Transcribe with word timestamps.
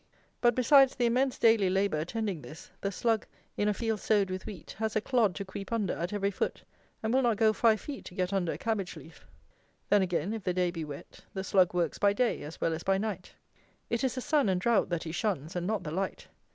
But 0.41 0.55
besides 0.55 0.95
the 0.95 1.05
immense 1.05 1.37
daily 1.37 1.69
labour 1.69 1.99
attending 1.99 2.41
this, 2.41 2.71
the 2.81 2.91
slug, 2.91 3.27
in 3.55 3.67
a 3.67 3.73
field 3.75 3.99
sowed 3.99 4.31
with 4.31 4.47
wheat, 4.47 4.71
has 4.79 4.95
a 4.95 4.99
clod 4.99 5.35
to 5.35 5.45
creep 5.45 5.71
under 5.71 5.93
at 5.93 6.11
every 6.11 6.31
foot, 6.31 6.63
and 7.03 7.13
will 7.13 7.21
not 7.21 7.37
go 7.37 7.53
five 7.53 7.79
feet 7.81 8.03
to 8.05 8.15
get 8.15 8.33
under 8.33 8.51
a 8.51 8.57
cabbage 8.57 8.95
leaf. 8.97 9.27
Then 9.89 10.01
again, 10.01 10.33
if 10.33 10.43
the 10.43 10.55
day 10.55 10.71
be 10.71 10.83
wet, 10.83 11.19
the 11.35 11.43
slug 11.43 11.75
works 11.75 11.99
by 11.99 12.13
day 12.13 12.41
as 12.41 12.59
well 12.59 12.73
as 12.73 12.81
by 12.81 12.97
night. 12.97 13.35
It 13.91 14.03
is 14.03 14.15
the 14.15 14.21
sun 14.21 14.49
and 14.49 14.59
drought 14.59 14.89
that 14.89 15.03
he 15.03 15.11
shuns, 15.11 15.55
and 15.55 15.67
not 15.67 15.83
the 15.83 15.91
light. 15.91 16.29